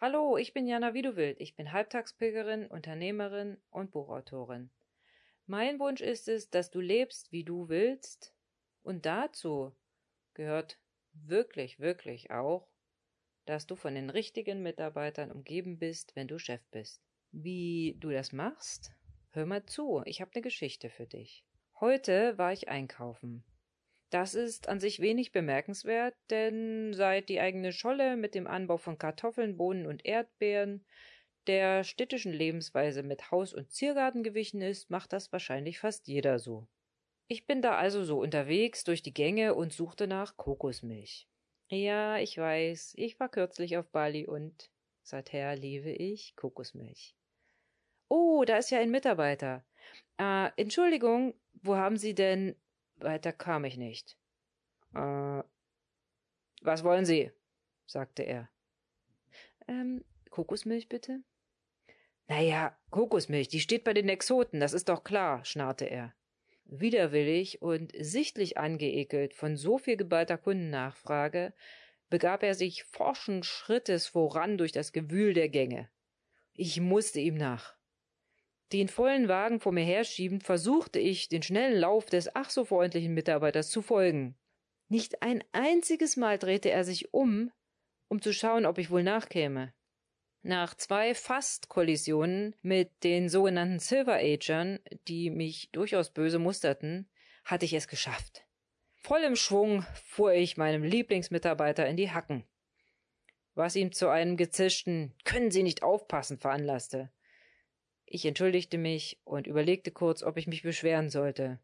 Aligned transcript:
Hallo, 0.00 0.36
ich 0.36 0.52
bin 0.52 0.68
Jana 0.68 0.94
Wiedewild. 0.94 1.40
Ich 1.40 1.56
bin 1.56 1.72
Halbtagspilgerin, 1.72 2.68
Unternehmerin 2.68 3.56
und 3.68 3.90
Buchautorin. 3.90 4.70
Mein 5.46 5.80
Wunsch 5.80 6.00
ist 6.00 6.28
es, 6.28 6.50
dass 6.50 6.70
du 6.70 6.78
lebst, 6.78 7.32
wie 7.32 7.42
du 7.42 7.68
willst. 7.68 8.32
Und 8.84 9.06
dazu 9.06 9.74
gehört 10.34 10.78
wirklich, 11.14 11.80
wirklich 11.80 12.30
auch, 12.30 12.68
dass 13.44 13.66
du 13.66 13.74
von 13.74 13.96
den 13.96 14.08
richtigen 14.08 14.62
Mitarbeitern 14.62 15.32
umgeben 15.32 15.80
bist, 15.80 16.14
wenn 16.14 16.28
du 16.28 16.38
Chef 16.38 16.64
bist. 16.70 17.02
Wie 17.32 17.96
du 17.98 18.10
das 18.10 18.30
machst? 18.30 18.92
Hör 19.32 19.46
mal 19.46 19.66
zu, 19.66 20.02
ich 20.04 20.20
habe 20.20 20.30
eine 20.32 20.42
Geschichte 20.42 20.90
für 20.90 21.08
dich. 21.08 21.44
Heute 21.80 22.38
war 22.38 22.52
ich 22.52 22.68
einkaufen. 22.68 23.42
Das 24.10 24.34
ist 24.34 24.68
an 24.68 24.80
sich 24.80 25.00
wenig 25.00 25.32
bemerkenswert, 25.32 26.14
denn 26.30 26.94
seit 26.94 27.28
die 27.28 27.40
eigene 27.40 27.72
Scholle 27.72 28.16
mit 28.16 28.34
dem 28.34 28.46
Anbau 28.46 28.78
von 28.78 28.96
Kartoffeln, 28.96 29.56
Bohnen 29.56 29.86
und 29.86 30.04
Erdbeeren 30.06 30.84
der 31.46 31.84
städtischen 31.84 32.32
Lebensweise 32.32 33.02
mit 33.02 33.30
Haus- 33.30 33.54
und 33.54 33.70
Ziergarten 33.70 34.22
gewichen 34.22 34.60
ist, 34.60 34.90
macht 34.90 35.12
das 35.12 35.32
wahrscheinlich 35.32 35.78
fast 35.78 36.06
jeder 36.06 36.38
so. 36.38 36.66
Ich 37.26 37.46
bin 37.46 37.60
da 37.60 37.76
also 37.76 38.04
so 38.04 38.20
unterwegs 38.20 38.84
durch 38.84 39.02
die 39.02 39.12
Gänge 39.12 39.54
und 39.54 39.72
suchte 39.72 40.06
nach 40.06 40.36
Kokosmilch. 40.36 41.28
Ja, 41.68 42.16
ich 42.18 42.38
weiß, 42.38 42.94
ich 42.96 43.20
war 43.20 43.28
kürzlich 43.28 43.76
auf 43.76 43.90
Bali 43.90 44.26
und 44.26 44.70
seither 45.02 45.54
liebe 45.56 45.90
ich 45.90 46.34
Kokosmilch. 46.36 47.14
Oh, 48.08 48.44
da 48.46 48.56
ist 48.56 48.70
ja 48.70 48.78
ein 48.78 48.90
Mitarbeiter. 48.90 49.64
Äh, 50.18 50.50
Entschuldigung, 50.56 51.34
wo 51.62 51.76
haben 51.76 51.98
Sie 51.98 52.14
denn 52.14 52.56
weiter 53.00 53.32
kam 53.32 53.64
ich 53.64 53.76
nicht. 53.76 54.16
Äh, 54.94 55.42
was 56.62 56.84
wollen 56.84 57.04
Sie? 57.04 57.30
sagte 57.86 58.22
er. 58.22 58.48
Ähm, 59.66 60.04
Kokosmilch 60.30 60.88
bitte? 60.88 61.22
Naja, 62.26 62.76
Kokosmilch, 62.90 63.48
die 63.48 63.60
steht 63.60 63.84
bei 63.84 63.94
den 63.94 64.08
Exoten, 64.08 64.60
das 64.60 64.74
ist 64.74 64.88
doch 64.88 65.02
klar, 65.02 65.44
schnarrte 65.44 65.86
er. 65.86 66.14
Widerwillig 66.64 67.62
und 67.62 67.92
sichtlich 67.98 68.58
angeekelt 68.58 69.32
von 69.32 69.56
so 69.56 69.78
viel 69.78 69.96
geballter 69.96 70.36
Kundennachfrage, 70.36 71.54
begab 72.10 72.42
er 72.42 72.54
sich 72.54 72.84
forschen 72.84 73.42
Schrittes 73.42 74.06
voran 74.06 74.58
durch 74.58 74.72
das 74.72 74.92
Gewühl 74.92 75.32
der 75.32 75.48
Gänge. 75.48 75.88
Ich 76.52 76.80
musste 76.80 77.20
ihm 77.20 77.36
nach. 77.36 77.77
Den 78.72 78.88
vollen 78.88 79.28
Wagen 79.28 79.60
vor 79.60 79.72
mir 79.72 79.84
herschiebend 79.84 80.44
versuchte 80.44 80.98
ich, 80.98 81.28
den 81.28 81.42
schnellen 81.42 81.78
Lauf 81.78 82.06
des 82.06 82.34
ach 82.34 82.50
so 82.50 82.64
freundlichen 82.64 83.14
Mitarbeiters 83.14 83.70
zu 83.70 83.80
folgen. 83.80 84.36
Nicht 84.88 85.22
ein 85.22 85.42
einziges 85.52 86.16
Mal 86.16 86.38
drehte 86.38 86.70
er 86.70 86.84
sich 86.84 87.12
um, 87.14 87.50
um 88.08 88.20
zu 88.20 88.32
schauen, 88.32 88.66
ob 88.66 88.78
ich 88.78 88.90
wohl 88.90 89.02
nachkäme. 89.02 89.72
Nach 90.42 90.74
zwei 90.74 91.14
Fast-Kollisionen 91.14 92.54
mit 92.62 93.04
den 93.04 93.28
sogenannten 93.28 93.80
Silver 93.80 94.16
Agern, 94.16 94.78
die 95.08 95.30
mich 95.30 95.70
durchaus 95.72 96.10
böse 96.10 96.38
musterten, 96.38 97.10
hatte 97.44 97.64
ich 97.64 97.72
es 97.72 97.88
geschafft. 97.88 98.46
Voll 98.94 99.20
im 99.22 99.36
Schwung 99.36 99.84
fuhr 100.04 100.32
ich 100.32 100.56
meinem 100.56 100.82
Lieblingsmitarbeiter 100.82 101.86
in 101.86 101.96
die 101.96 102.10
Hacken, 102.10 102.44
was 103.54 103.76
ihm 103.76 103.92
zu 103.92 104.08
einem 104.08 104.36
gezischten 104.36 105.14
Können 105.24 105.50
Sie 105.50 105.62
nicht 105.62 105.82
aufpassen 105.82 106.38
veranlasste. 106.38 107.10
Ich 108.10 108.24
entschuldigte 108.24 108.78
mich 108.78 109.20
und 109.24 109.46
überlegte 109.46 109.90
kurz, 109.90 110.22
ob 110.22 110.38
ich 110.38 110.46
mich 110.46 110.62
beschweren 110.62 111.10
sollte. 111.10 111.58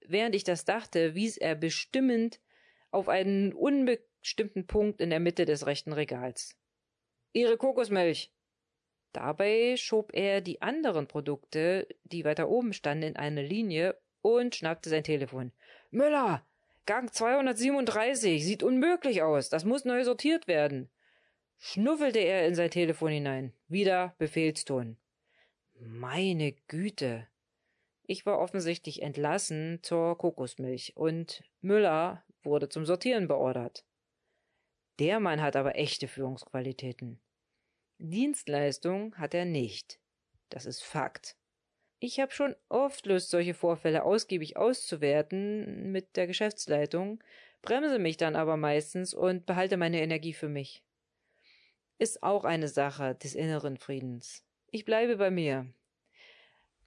Während 0.00 0.34
ich 0.34 0.44
das 0.44 0.64
dachte, 0.64 1.14
wies 1.14 1.36
er 1.36 1.54
bestimmend 1.54 2.40
auf 2.90 3.10
einen 3.10 3.52
unbestimmten 3.52 4.66
Punkt 4.66 5.02
in 5.02 5.10
der 5.10 5.20
Mitte 5.20 5.44
des 5.44 5.66
rechten 5.66 5.92
Regals. 5.92 6.56
Ihre 7.32 7.58
Kokosmilch. 7.58 8.32
Dabei 9.12 9.76
schob 9.76 10.14
er 10.14 10.40
die 10.40 10.62
anderen 10.62 11.06
Produkte, 11.06 11.86
die 12.04 12.24
weiter 12.24 12.48
oben 12.48 12.72
standen, 12.72 13.04
in 13.04 13.16
eine 13.16 13.42
Linie 13.42 14.00
und 14.22 14.56
schnappte 14.56 14.88
sein 14.88 15.04
Telefon. 15.04 15.52
Müller! 15.90 16.46
Gang 16.86 17.12
237! 17.12 18.44
Sieht 18.44 18.62
unmöglich 18.62 19.20
aus! 19.22 19.50
Das 19.50 19.64
muss 19.64 19.84
neu 19.84 20.04
sortiert 20.04 20.48
werden! 20.48 20.90
Schnuffelte 21.58 22.20
er 22.20 22.46
in 22.46 22.54
sein 22.54 22.70
Telefon 22.70 23.10
hinein. 23.10 23.52
Wieder 23.68 24.14
Befehlston. 24.16 24.96
Meine 25.82 26.52
Güte. 26.68 27.26
Ich 28.02 28.26
war 28.26 28.38
offensichtlich 28.38 29.00
entlassen 29.00 29.78
zur 29.80 30.18
Kokosmilch 30.18 30.94
und 30.94 31.42
Müller 31.62 32.22
wurde 32.42 32.68
zum 32.68 32.84
Sortieren 32.84 33.28
beordert. 33.28 33.86
Der 34.98 35.20
Mann 35.20 35.40
hat 35.40 35.56
aber 35.56 35.76
echte 35.76 36.06
Führungsqualitäten. 36.06 37.18
Dienstleistung 37.96 39.16
hat 39.16 39.32
er 39.32 39.46
nicht. 39.46 39.98
Das 40.50 40.66
ist 40.66 40.82
Fakt. 40.82 41.38
Ich 41.98 42.20
habe 42.20 42.32
schon 42.32 42.54
oft 42.68 43.06
Lust, 43.06 43.30
solche 43.30 43.54
Vorfälle 43.54 44.04
ausgiebig 44.04 44.58
auszuwerten 44.58 45.90
mit 45.92 46.14
der 46.16 46.26
Geschäftsleitung, 46.26 47.24
bremse 47.62 47.98
mich 47.98 48.18
dann 48.18 48.36
aber 48.36 48.58
meistens 48.58 49.14
und 49.14 49.46
behalte 49.46 49.78
meine 49.78 50.02
Energie 50.02 50.34
für 50.34 50.48
mich. 50.50 50.82
Ist 51.96 52.22
auch 52.22 52.44
eine 52.44 52.68
Sache 52.68 53.14
des 53.14 53.34
inneren 53.34 53.78
Friedens. 53.78 54.44
Ich 54.72 54.84
bleibe 54.84 55.16
bei 55.16 55.30
mir. 55.30 55.66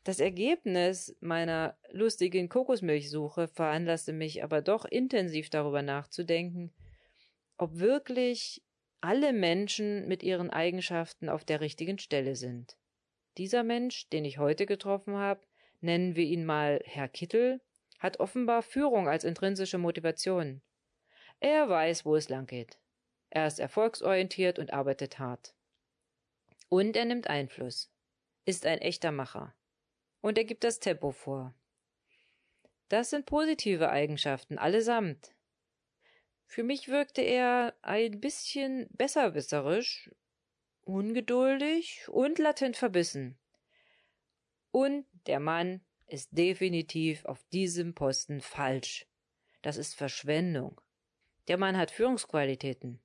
Das 0.05 0.19
Ergebnis 0.19 1.15
meiner 1.19 1.77
lustigen 1.91 2.49
Kokosmilchsuche 2.49 3.47
veranlasste 3.47 4.13
mich 4.13 4.43
aber 4.43 4.61
doch 4.61 4.85
intensiv 4.85 5.49
darüber 5.49 5.81
nachzudenken, 5.81 6.73
ob 7.57 7.79
wirklich 7.79 8.61
alle 9.01 9.33
Menschen 9.33 10.07
mit 10.07 10.23
ihren 10.23 10.49
Eigenschaften 10.49 11.27
auf 11.27 11.43
der 11.43 11.59
richtigen 11.59 11.99
Stelle 11.99 12.35
sind. 12.35 12.77
Dieser 13.37 13.63
Mensch, 13.63 14.09
den 14.09 14.23
ich 14.23 14.37
heute 14.37 14.65
getroffen 14.65 15.15
habe, 15.15 15.41
nennen 15.81 16.15
wir 16.15 16.23
ihn 16.23 16.45
mal 16.45 16.81
Herr 16.85 17.09
Kittel, 17.09 17.59
hat 17.99 18.19
offenbar 18.19 18.61
Führung 18.61 19.09
als 19.09 19.25
intrinsische 19.25 19.77
Motivation. 19.77 20.61
Er 21.41 21.67
weiß, 21.67 22.05
wo 22.05 22.15
es 22.15 22.29
lang 22.29 22.45
geht. 22.45 22.77
Er 23.29 23.47
ist 23.47 23.59
erfolgsorientiert 23.59 24.59
und 24.59 24.71
arbeitet 24.71 25.19
hart. 25.19 25.53
Und 26.69 26.95
er 26.95 27.05
nimmt 27.05 27.27
Einfluss, 27.27 27.91
ist 28.45 28.65
ein 28.65 28.79
echter 28.79 29.11
Macher. 29.11 29.55
Und 30.21 30.37
er 30.37 30.45
gibt 30.45 30.63
das 30.63 30.79
Tempo 30.79 31.11
vor. 31.11 31.53
Das 32.89 33.09
sind 33.09 33.25
positive 33.25 33.89
Eigenschaften, 33.89 34.57
allesamt. 34.57 35.33
Für 36.45 36.63
mich 36.63 36.87
wirkte 36.87 37.21
er 37.21 37.75
ein 37.81 38.19
bisschen 38.19 38.87
besserwisserisch, 38.91 40.11
ungeduldig 40.81 42.07
und 42.09 42.37
latent 42.39 42.77
verbissen. 42.77 43.39
Und 44.71 45.05
der 45.27 45.39
Mann 45.39 45.81
ist 46.07 46.29
definitiv 46.37 47.25
auf 47.25 47.43
diesem 47.51 47.95
Posten 47.95 48.41
falsch. 48.41 49.07
Das 49.61 49.77
ist 49.77 49.95
Verschwendung. 49.95 50.79
Der 51.47 51.57
Mann 51.57 51.77
hat 51.77 51.91
Führungsqualitäten. 51.91 53.01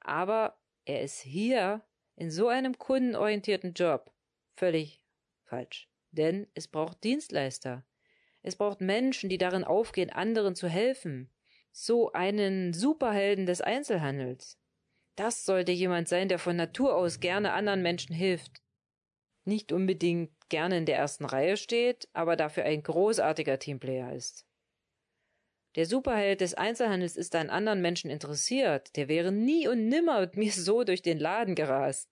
Aber 0.00 0.60
er 0.84 1.02
ist 1.02 1.20
hier 1.20 1.82
in 2.16 2.30
so 2.30 2.48
einem 2.48 2.78
kundenorientierten 2.78 3.74
Job 3.74 4.12
völlig 4.54 5.02
falsch. 5.44 5.88
Denn 6.10 6.46
es 6.54 6.68
braucht 6.68 7.02
Dienstleister. 7.04 7.84
Es 8.42 8.56
braucht 8.56 8.80
Menschen, 8.80 9.30
die 9.30 9.38
darin 9.38 9.64
aufgehen, 9.64 10.10
anderen 10.10 10.54
zu 10.54 10.68
helfen. 10.68 11.32
So 11.72 12.12
einen 12.12 12.74
Superhelden 12.74 13.46
des 13.46 13.60
Einzelhandels. 13.60 14.58
Das 15.16 15.44
sollte 15.44 15.72
jemand 15.72 16.08
sein, 16.08 16.28
der 16.28 16.38
von 16.38 16.56
Natur 16.56 16.94
aus 16.96 17.20
gerne 17.20 17.52
anderen 17.52 17.82
Menschen 17.82 18.14
hilft. 18.14 18.62
Nicht 19.44 19.72
unbedingt 19.72 20.32
gerne 20.48 20.78
in 20.78 20.86
der 20.86 20.96
ersten 20.96 21.24
Reihe 21.24 21.56
steht, 21.56 22.08
aber 22.12 22.36
dafür 22.36 22.64
ein 22.64 22.82
großartiger 22.82 23.58
Teamplayer 23.58 24.12
ist. 24.12 24.46
Der 25.74 25.86
Superheld 25.86 26.42
des 26.42 26.54
Einzelhandels 26.54 27.16
ist 27.16 27.34
an 27.34 27.48
anderen 27.48 27.80
Menschen 27.80 28.10
interessiert, 28.10 28.94
der 28.96 29.08
wäre 29.08 29.32
nie 29.32 29.68
und 29.68 29.88
nimmer 29.88 30.20
mit 30.20 30.36
mir 30.36 30.52
so 30.52 30.84
durch 30.84 31.00
den 31.00 31.18
Laden 31.18 31.54
gerast. 31.54 32.10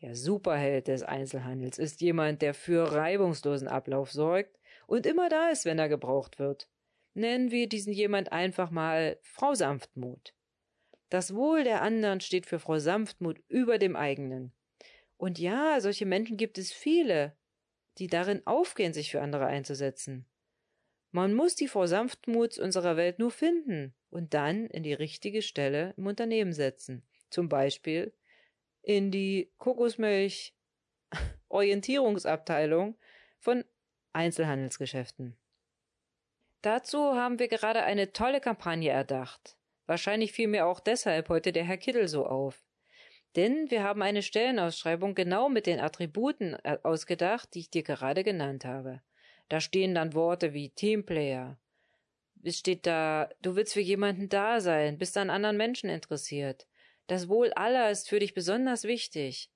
Der 0.00 0.14
Superheld 0.14 0.86
des 0.86 1.02
Einzelhandels 1.02 1.78
ist 1.78 2.00
jemand, 2.00 2.40
der 2.40 2.54
für 2.54 2.92
reibungslosen 2.92 3.66
Ablauf 3.66 4.12
sorgt 4.12 4.56
und 4.86 5.06
immer 5.06 5.28
da 5.28 5.50
ist, 5.50 5.64
wenn 5.64 5.80
er 5.80 5.88
gebraucht 5.88 6.38
wird. 6.38 6.68
Nennen 7.14 7.50
wir 7.50 7.68
diesen 7.68 7.92
jemand 7.92 8.30
einfach 8.30 8.70
mal 8.70 9.18
Frau 9.22 9.54
Sanftmut. 9.54 10.34
Das 11.08 11.34
Wohl 11.34 11.64
der 11.64 11.82
anderen 11.82 12.20
steht 12.20 12.46
für 12.46 12.60
Frau 12.60 12.78
Sanftmut 12.78 13.40
über 13.48 13.78
dem 13.78 13.96
eigenen. 13.96 14.52
Und 15.16 15.40
ja, 15.40 15.80
solche 15.80 16.06
Menschen 16.06 16.36
gibt 16.36 16.58
es 16.58 16.72
viele, 16.72 17.36
die 17.98 18.06
darin 18.06 18.46
aufgehen, 18.46 18.92
sich 18.92 19.10
für 19.10 19.20
andere 19.20 19.46
einzusetzen. 19.46 20.26
Man 21.10 21.34
muss 21.34 21.54
die 21.54 21.68
Frau 21.68 21.86
Sanftmuts 21.86 22.58
unserer 22.58 22.96
Welt 22.96 23.18
nur 23.18 23.30
finden 23.30 23.94
und 24.10 24.34
dann 24.34 24.66
in 24.66 24.82
die 24.82 24.92
richtige 24.92 25.42
Stelle 25.42 25.94
im 25.96 26.06
Unternehmen 26.06 26.52
setzen. 26.52 27.02
Zum 27.30 27.48
Beispiel 27.48 28.12
in 28.82 29.10
die 29.10 29.50
Kokosmilch 29.58 30.54
Orientierungsabteilung 31.48 32.96
von 33.38 33.64
Einzelhandelsgeschäften. 34.12 35.36
Dazu 36.62 37.14
haben 37.14 37.38
wir 37.38 37.48
gerade 37.48 37.84
eine 37.84 38.12
tolle 38.12 38.40
Kampagne 38.40 38.90
erdacht. 38.90 39.56
Wahrscheinlich 39.86 40.32
fiel 40.32 40.48
mir 40.48 40.66
auch 40.66 40.80
deshalb 40.80 41.28
heute 41.28 41.52
der 41.52 41.64
Herr 41.64 41.78
Kittel 41.78 42.08
so 42.08 42.26
auf. 42.26 42.62
Denn 43.36 43.70
wir 43.70 43.82
haben 43.82 44.02
eine 44.02 44.22
Stellenausschreibung 44.22 45.14
genau 45.14 45.48
mit 45.48 45.66
den 45.66 45.80
Attributen 45.80 46.56
äh, 46.64 46.78
ausgedacht, 46.82 47.54
die 47.54 47.60
ich 47.60 47.70
dir 47.70 47.82
gerade 47.82 48.24
genannt 48.24 48.64
habe. 48.64 49.00
Da 49.48 49.60
stehen 49.60 49.94
dann 49.94 50.14
Worte 50.14 50.52
wie 50.52 50.70
Teamplayer. 50.70 51.58
Es 52.42 52.58
steht 52.58 52.86
da, 52.86 53.30
du 53.42 53.56
willst 53.56 53.72
für 53.72 53.80
jemanden 53.80 54.28
da 54.28 54.60
sein, 54.60 54.98
bist 54.98 55.16
an 55.16 55.30
anderen 55.30 55.56
Menschen 55.56 55.90
interessiert. 55.90 56.66
Das 57.06 57.28
Wohl 57.28 57.52
aller 57.54 57.90
ist 57.90 58.08
für 58.08 58.20
dich 58.20 58.34
besonders 58.34 58.84
wichtig. 58.84 59.50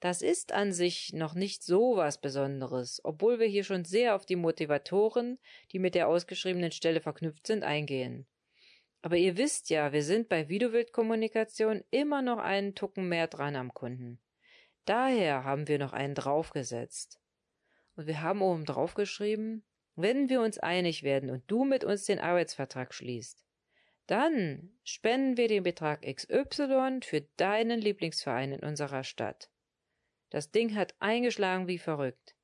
Das 0.00 0.22
ist 0.22 0.52
an 0.52 0.72
sich 0.72 1.12
noch 1.12 1.34
nicht 1.34 1.64
so 1.64 1.96
was 1.96 2.20
Besonderes, 2.20 3.00
obwohl 3.02 3.40
wir 3.40 3.48
hier 3.48 3.64
schon 3.64 3.84
sehr 3.84 4.14
auf 4.14 4.24
die 4.24 4.36
Motivatoren, 4.36 5.38
die 5.72 5.80
mit 5.80 5.96
der 5.96 6.06
ausgeschriebenen 6.06 6.70
Stelle 6.70 7.00
verknüpft 7.00 7.48
sind, 7.48 7.64
eingehen. 7.64 8.26
Aber 9.02 9.16
ihr 9.16 9.36
wisst 9.36 9.70
ja, 9.70 9.92
wir 9.92 10.04
sind 10.04 10.28
bei 10.28 10.48
Videowildkommunikation 10.48 11.82
immer 11.90 12.22
noch 12.22 12.38
einen 12.38 12.76
Tucken 12.76 13.08
mehr 13.08 13.26
dran 13.26 13.56
am 13.56 13.74
Kunden. 13.74 14.20
Daher 14.84 15.44
haben 15.44 15.66
wir 15.66 15.78
noch 15.78 15.92
einen 15.92 16.14
draufgesetzt. 16.14 17.20
Und 17.98 18.06
wir 18.06 18.22
haben 18.22 18.42
oben 18.42 18.64
draufgeschrieben, 18.64 19.64
wenn 19.96 20.28
wir 20.28 20.40
uns 20.40 20.56
einig 20.56 21.02
werden 21.02 21.30
und 21.30 21.42
du 21.48 21.64
mit 21.64 21.82
uns 21.82 22.04
den 22.04 22.20
Arbeitsvertrag 22.20 22.94
schließt, 22.94 23.44
dann 24.06 24.70
spenden 24.84 25.36
wir 25.36 25.48
den 25.48 25.64
Betrag 25.64 26.02
XY 26.02 27.00
für 27.02 27.22
deinen 27.38 27.80
Lieblingsverein 27.80 28.52
in 28.52 28.60
unserer 28.60 29.02
Stadt. 29.02 29.50
Das 30.30 30.52
Ding 30.52 30.76
hat 30.76 30.94
eingeschlagen 31.00 31.66
wie 31.66 31.78
verrückt. 31.78 32.36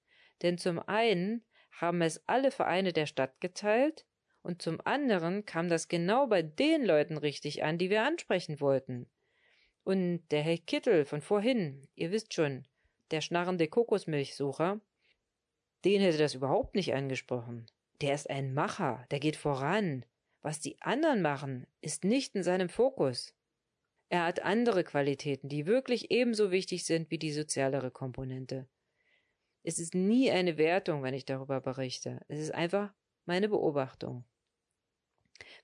Denn 0.43 0.59
zum 0.59 0.81
einen 0.81 1.45
haben 1.71 2.03
es 2.03 2.27
alle 2.27 2.51
Vereine 2.51 2.93
der 2.93 3.07
Stadt 3.07 3.41
geteilt 3.41 4.07
und 4.43 4.61
zum 4.61 4.81
anderen 4.85 5.47
kam 5.47 5.69
das 5.69 5.87
genau 5.87 6.27
bei 6.27 6.43
den 6.43 6.85
Leuten 6.85 7.17
richtig 7.17 7.63
an, 7.63 7.79
die 7.79 7.91
wir 7.91 8.03
ansprechen 8.03 8.61
wollten. 8.61 9.09
Und 9.85 10.27
der 10.33 10.43
Herr 10.43 10.59
Kittel 10.59 11.05
von 11.05 11.21
vorhin, 11.21 11.87
ihr 11.95 12.11
wisst 12.11 12.35
schon, 12.35 12.67
der 13.13 13.21
schnarrende 13.21 13.69
Kokosmilchsucher, 13.69 14.81
den 15.85 16.01
hätte 16.01 16.19
das 16.19 16.35
überhaupt 16.35 16.75
nicht 16.75 16.95
angesprochen. 16.95 17.67
Der 18.01 18.15
ist 18.15 18.29
ein 18.29 18.55
Macher, 18.55 19.07
der 19.11 19.21
geht 19.21 19.37
voran. 19.37 20.05
Was 20.43 20.61
die 20.61 20.81
anderen 20.83 21.23
machen, 21.23 21.67
ist 21.81 22.05
nicht 22.05 22.35
in 22.35 22.43
seinem 22.43 22.69
Fokus. 22.69 23.35
Er 24.09 24.25
hat 24.25 24.41
andere 24.41 24.85
Qualitäten, 24.85 25.49
die 25.49 25.67
wirklich 25.67 26.11
ebenso 26.11 26.51
wichtig 26.51 26.85
sind 26.85 27.11
wie 27.11 27.19
die 27.19 27.33
sozialere 27.33 27.91
Komponente. 27.91 28.69
Es 29.63 29.79
ist 29.79 29.95
nie 29.95 30.31
eine 30.31 30.59
Wertung, 30.59 31.03
wenn 31.03 31.15
ich 31.15 31.25
darüber 31.25 31.61
berichte. 31.61 32.21
Es 32.29 32.39
ist 32.39 32.53
einfach 32.53 32.93
meine 33.25 33.49
Beobachtung. 33.49 34.25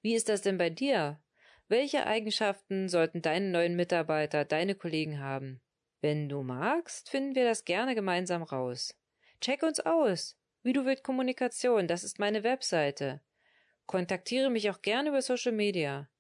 Wie 0.01 0.15
ist 0.15 0.29
das 0.29 0.41
denn 0.41 0.57
bei 0.57 0.71
dir? 0.71 1.21
Welche 1.69 2.07
Eigenschaften 2.07 2.89
sollten 2.89 3.23
deine 3.23 3.51
neuen 3.51 3.77
Mitarbeiter, 3.77 4.45
deine 4.45 4.75
Kollegen 4.75 5.21
haben? 5.21 5.61
Wenn 6.01 6.29
du 6.29 6.43
magst, 6.43 7.11
finden 7.11 7.35
wir 7.35 7.45
das 7.45 7.65
gerne 7.65 7.95
gemeinsam 7.95 8.43
raus. 8.43 8.97
Check 9.41 9.63
uns 9.63 9.81
aus. 9.81 10.37
Wie 10.63 10.75
du 10.75 10.85
willst 10.85 11.03
Kommunikation, 11.03 11.89
das 11.89 12.05
ist 12.05 12.19
meine 12.19 12.43
Webseite. 12.43 13.23
Kontaktiere 13.87 14.51
mich 14.51 14.69
auch 14.69 14.83
gerne 14.83 15.09
über 15.09 15.23
Social 15.23 15.53
Media. 15.53 16.11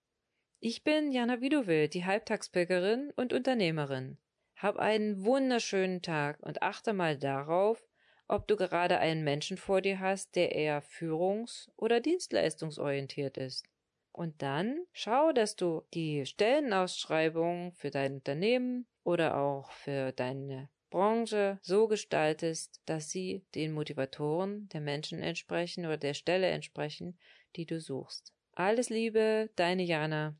Ich 0.58 0.84
bin 0.84 1.12
Jana 1.12 1.42
Widowild, 1.42 1.92
die 1.92 2.06
Halbtagspilgerin 2.06 3.12
und 3.16 3.34
Unternehmerin. 3.34 4.16
Hab 4.56 4.78
einen 4.78 5.22
wunderschönen 5.22 6.00
Tag 6.00 6.40
und 6.40 6.62
achte 6.62 6.94
mal 6.94 7.18
darauf, 7.18 7.86
ob 8.26 8.48
du 8.48 8.56
gerade 8.56 8.98
einen 8.98 9.22
Menschen 9.22 9.58
vor 9.58 9.82
dir 9.82 10.00
hast, 10.00 10.34
der 10.34 10.54
eher 10.54 10.80
führungs- 10.80 11.70
oder 11.76 12.00
dienstleistungsorientiert 12.00 13.36
ist. 13.36 13.66
Und 14.12 14.40
dann 14.40 14.86
schau, 14.92 15.32
dass 15.32 15.56
du 15.56 15.82
die 15.92 16.24
Stellenausschreibung 16.24 17.72
für 17.74 17.90
dein 17.90 18.14
Unternehmen 18.14 18.86
oder 19.04 19.36
auch 19.36 19.72
für 19.72 20.12
deine 20.12 20.70
Branche 20.90 21.58
so 21.62 21.88
gestaltest, 21.88 22.80
dass 22.84 23.10
sie 23.10 23.44
den 23.54 23.72
Motivatoren 23.72 24.68
der 24.68 24.80
Menschen 24.80 25.22
entsprechen 25.22 25.86
oder 25.86 25.96
der 25.96 26.14
Stelle 26.14 26.48
entsprechen, 26.48 27.18
die 27.56 27.66
du 27.66 27.80
suchst. 27.80 28.32
Alles 28.52 28.90
Liebe, 28.90 29.50
deine 29.56 29.84
Jana. 29.84 30.36